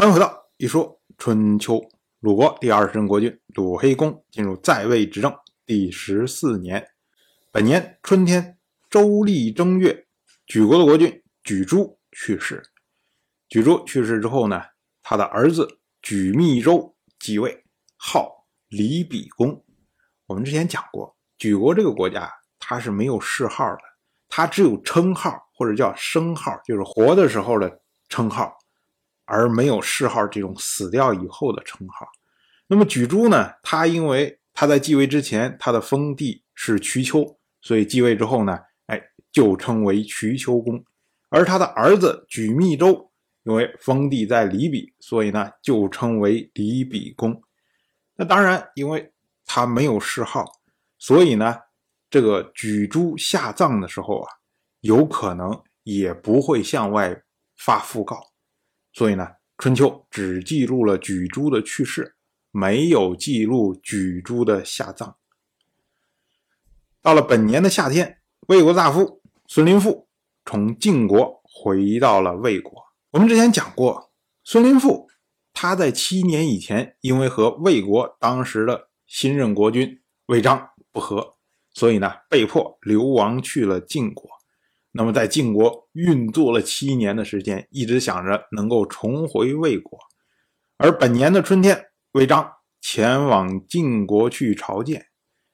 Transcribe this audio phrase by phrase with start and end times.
[0.00, 1.78] 欢迎回到一说春秋。
[2.20, 5.30] 鲁国第二十任国君鲁黑公进入在位执政
[5.66, 6.88] 第十四年，
[7.52, 8.56] 本年春天
[8.88, 10.06] 周历正月，
[10.46, 12.62] 莒国的国君莒珠去世。
[13.50, 14.62] 莒珠去世之后呢，
[15.02, 15.68] 他的儿子
[16.02, 17.62] 莒密周继位，
[17.98, 19.62] 号李比公。
[20.28, 23.82] 我们之前讲过，莒国这个国家它是没有谥号的，
[24.30, 28.56] 它只有称号或者叫生号，就是活的时候的称号。
[29.30, 32.06] 而没有谥号这种死掉以后的称号。
[32.66, 33.52] 那么莒珠呢？
[33.62, 39.00] 他因为他在继位之前，他的封地是瞿丘，所以继位之后呢，哎，
[39.32, 40.84] 就称为瞿丘公。
[41.28, 43.10] 而他的儿子莒密州，
[43.44, 47.40] 因为封地在李比，所以呢，就称为李比公。
[48.16, 49.12] 那当然，因为
[49.46, 50.44] 他没有谥号，
[50.98, 51.56] 所以呢，
[52.10, 54.28] 这个莒珠下葬的时候啊，
[54.80, 57.22] 有可能也不会向外
[57.56, 58.29] 发讣告。
[58.92, 59.24] 所以呢，
[59.58, 62.16] 《春秋》只记录了莒珠的去世，
[62.50, 65.16] 没有记录莒珠的下葬。
[67.00, 70.08] 到了本年的夏天，魏国大夫孙林父
[70.44, 72.72] 从晋国回到了魏国。
[73.12, 74.12] 我们之前讲过，
[74.44, 75.08] 孙林父
[75.52, 81.36] 他在七年以前，因为和魏国当时的新任国君魏章不和，
[81.72, 84.28] 所以呢，被迫流亡去了晋国。
[84.92, 89.96] 那么，在晋国运作了七年的时间，一直想着能够重回魏国。
[90.78, 95.06] 而本年的春天，魏章前往晋国去朝见。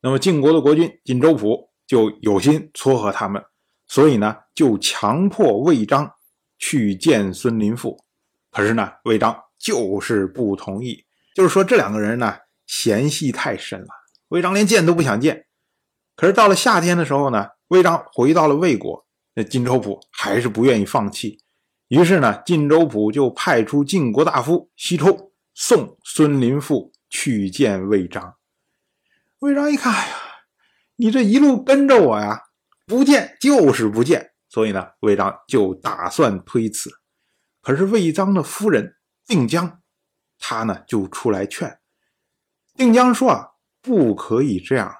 [0.00, 3.40] 那么，晋国的国君晋州府就有心撮合他们，
[3.86, 6.12] 所以呢，就强迫魏章
[6.58, 8.04] 去见孙林父。
[8.50, 11.04] 可是呢，魏章就是不同意，
[11.36, 12.34] 就是说这两个人呢，
[12.66, 13.88] 嫌隙太深了。
[14.30, 15.46] 魏章连见都不想见。
[16.16, 19.06] 可是到了夏天的时候呢，魏章回到了魏国。
[19.34, 21.40] 那晋州府还是不愿意放弃，
[21.86, 28.36] 于是呢，晋州府就派出晋国大夫西抽送孙林父去见魏章。
[29.38, 30.16] 魏章一看，哎呀，
[30.96, 32.42] 你这一路跟着我呀，
[32.86, 36.90] 不见就是不见，所以呢，魏章就打算推辞。
[37.62, 38.96] 可是魏章的夫人
[39.26, 39.80] 定江，
[40.38, 41.78] 他呢就出来劝。
[42.74, 44.92] 定江说啊，不可以这样，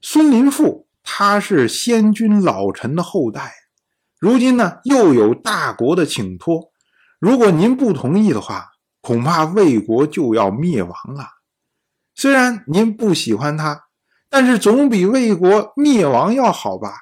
[0.00, 0.87] 孙林父。
[1.10, 3.54] 他是先君老臣的后代，
[4.20, 6.70] 如今呢又有大国的请托，
[7.18, 11.26] 如果您不同意的话，恐怕魏国就要灭亡了。
[12.14, 13.84] 虽然您不喜欢他，
[14.28, 16.92] 但是总比魏国灭亡要好吧？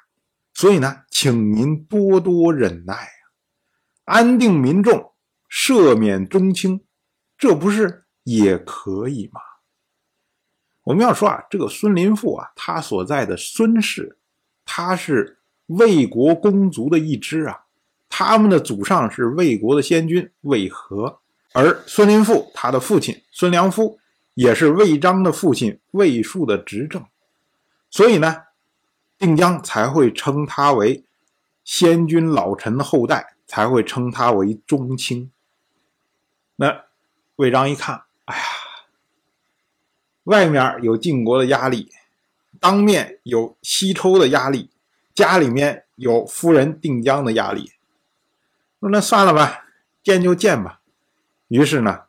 [0.55, 3.11] 所以呢，请您多多忍耐啊，
[4.05, 5.15] 安定民众，
[5.50, 6.87] 赦免宗亲，
[7.37, 9.41] 这不是也可以吗？
[10.87, 14.17] 我们要说啊，这个孙林父啊，他所在的孙氏，
[14.65, 15.37] 他是
[15.67, 17.65] 魏国公族的一支啊，
[18.09, 21.19] 他们的祖上是魏国的先君魏和，
[21.53, 23.99] 而孙林父他的父亲孙良夫
[24.35, 27.05] 也是魏章的父亲魏树的执政，
[27.91, 28.45] 所以呢，
[29.19, 31.05] 定江才会称他为
[31.65, 35.33] 先君老臣的后代，才会称他为宗亲。
[36.55, 36.85] 那
[37.35, 38.45] 魏章一看，哎呀。
[40.27, 41.89] 外面有晋国的压力，
[42.59, 44.71] 当面有西抽的压力，
[45.15, 47.73] 家里面有夫人定江的压力。
[48.81, 49.67] 说那算了吧，
[50.03, 50.81] 见就见吧。
[51.47, 52.03] 于是呢，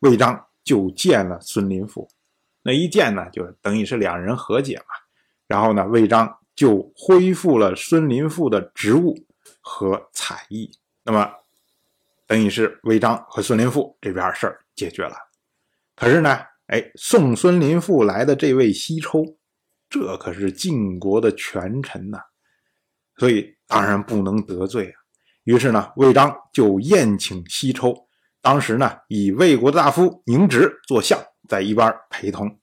[0.00, 2.08] 魏章就见了孙林父。
[2.62, 4.84] 那一见呢，就等于是两人和解嘛。
[5.46, 9.16] 然后呢，魏章就恢复了孙林父的职务
[9.60, 10.68] 和采邑。
[11.04, 11.32] 那么，
[12.26, 15.14] 等于是魏章和孙林父这边事儿解决了。
[15.94, 16.40] 可是呢？
[16.72, 19.36] 哎，送孙林父来的这位西抽，
[19.90, 22.18] 这可是晋国的权臣呐，
[23.18, 24.96] 所以当然不能得罪啊。
[25.44, 27.94] 于是呢，魏章就宴请西抽，
[28.40, 32.58] 当时呢，以魏国的大夫宁直做相，在一边陪同。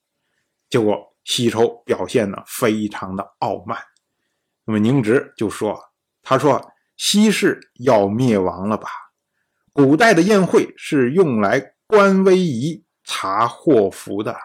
[0.72, 3.78] 结果西抽表现的非常的傲慢，
[4.66, 5.80] 那么宁直就说
[6.24, 8.90] ：“他说西氏要灭亡了吧？
[9.72, 14.38] 古代的宴会是用来观威仪。”查祸福的，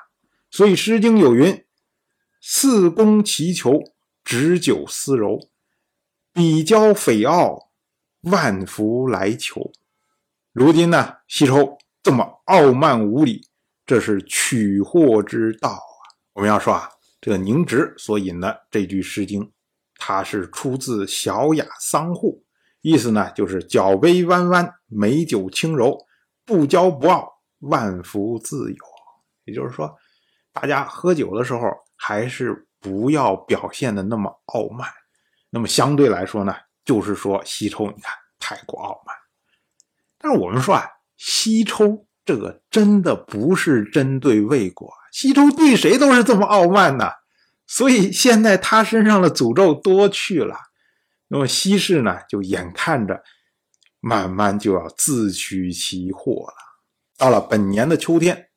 [0.51, 1.67] 所以《诗经》有云
[2.41, 3.79] ：“四公祈求，
[4.25, 5.51] 执酒思柔，
[6.33, 7.71] 比交匪傲，
[8.23, 9.71] 万福来求。”
[10.53, 13.47] 如今呢，西周这么傲慢无礼，
[13.85, 16.01] 这是取祸之道啊！
[16.33, 16.89] 我们要说啊，
[17.21, 19.43] 这个宁直所引的这句《诗经》，
[19.99, 22.43] 它是出自《小雅·桑户》，
[22.81, 26.07] 意思呢就是脚杯弯弯，美酒轻柔，
[26.47, 27.34] 不骄不傲。
[27.65, 28.85] 万福自有，
[29.45, 29.95] 也就是说，
[30.53, 31.61] 大家喝酒的时候
[31.97, 34.89] 还是不要表现的那么傲慢。
[35.51, 39.15] 那么相对来说呢，就是说西抽，你看太过傲慢。
[40.19, 40.85] 但是我们说啊，
[41.17, 47.19] 西抽这个真的不是针对魏国，西抽对谁都是这么傲慢的，
[47.67, 50.57] 所以现在他身上的诅咒多去了。
[51.29, 53.23] 那么西氏呢，就眼看着
[54.01, 56.64] 慢慢就要自取其祸了。
[57.17, 58.49] 到了本年的秋天，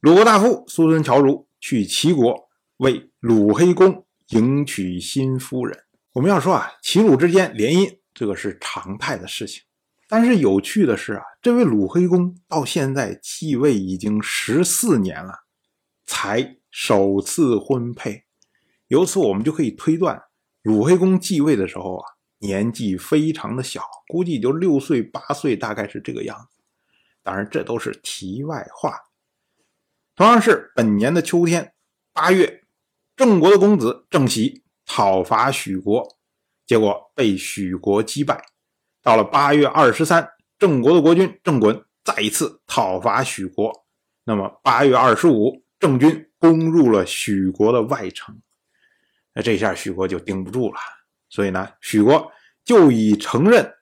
[0.00, 2.48] 鲁国大夫苏孙侨如去齐国
[2.78, 5.84] 为鲁黑公迎娶新夫人。
[6.12, 9.62] 我们要说啊，齐鲁之间联姻这个是常态的事情。
[10.08, 15.40] 但是有趣的是啊，这位鲁黑公到现在继位已经十四年了，
[16.06, 18.24] 才首次婚配。
[18.88, 20.22] 由此我们就可以推断，
[20.62, 22.04] 鲁黑公继位的时候啊，
[22.38, 26.53] 年纪非常的小，估计就六岁八岁，大概是这个样子。
[27.24, 29.00] 当然，这都是题外话。
[30.14, 31.72] 同样是本年的秋天
[32.12, 32.62] 八月，
[33.16, 36.06] 郑国的公子郑喜讨伐许国，
[36.66, 38.44] 结果被许国击败。
[39.02, 40.28] 到了八月二十三，
[40.58, 43.86] 郑国的国君郑衮再一次讨伐许国。
[44.24, 48.40] 那么八月二十五，郑军攻入了许国的外城。
[49.32, 50.78] 那这下许国就顶不住了，
[51.30, 52.30] 所以呢，许国
[52.64, 53.74] 就以承认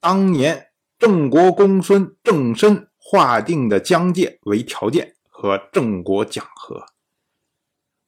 [0.00, 0.68] 当年
[0.98, 6.86] 郑国公孙郑申划定的疆界为条件，和郑国讲和。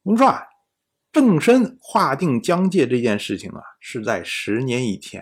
[0.03, 0.43] 我们说啊，
[1.11, 5.21] 郑申划定疆界这件事情啊，是在十年以前。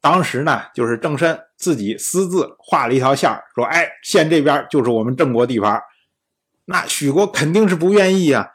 [0.00, 5.80] 当时呢，就是郑申自己私自画了一条线说：“哎，县这边就是我们郑国地盘。”
[6.66, 8.50] 那许国肯定是不愿意啊。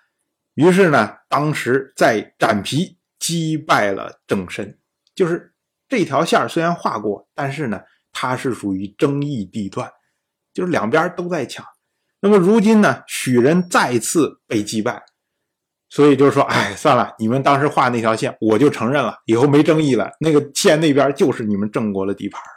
[0.56, 4.78] 于是呢，当时在斩皮击败了郑申。
[5.16, 5.54] 就是
[5.88, 9.90] 这条线虽然画过，但是呢，它是属于争议地段，
[10.56, 11.64] 就是两边都在抢。
[12.20, 15.04] 那么如今呢，许人再次被击败。
[15.88, 20.10] 所以就是说，哎，算了，你们当时画那条线，我就承认了，以后没争议了。
[20.20, 22.48] 那个线那边就是你们郑国的地盘了。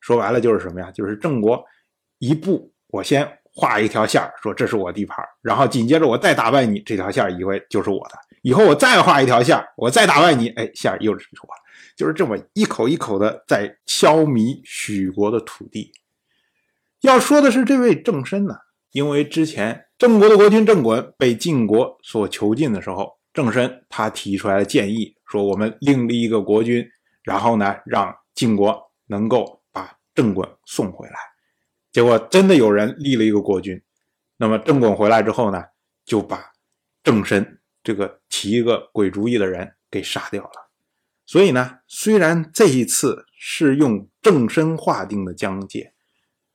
[0.00, 0.90] 说白了就是什么呀？
[0.90, 1.64] 就是郑国
[2.18, 8.14] 一步，我先画一条线，说这是我地盘，然后紧接着我再打败你，这条线以为就是我的。
[8.42, 11.62] 以后我再画一条线，我再打败你，哎，线又是我的。
[11.96, 15.90] 就是这么一口一口的在消弭许国的土地。
[17.06, 18.54] 要说的是这位郑申呢，
[18.92, 19.82] 因为之前。
[19.96, 26.84] 郑国的国君郑衮被晋国所囚禁的时候，郑申他提出来的建议说：“我们另立一个国君，
[27.22, 31.14] 然后呢，让晋国能够把郑衮送回来。”
[31.92, 33.80] 结果真的有人立了一个国君。
[34.36, 35.62] 那么郑衮回来之后呢，
[36.04, 36.44] 就把
[37.04, 40.70] 郑申这个提一个鬼主意的人给杀掉了。
[41.24, 45.93] 所以呢，虽然这一次是用郑申划定的疆界，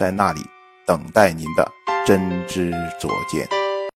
[0.00, 0.40] 在那里
[0.86, 1.80] 等待您的。
[2.06, 3.59] 真知灼见。